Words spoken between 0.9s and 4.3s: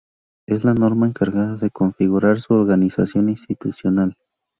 encargada de configurar su organización institucional.